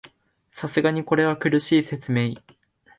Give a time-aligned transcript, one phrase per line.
[0.49, 2.33] さすがにこれは苦しい説明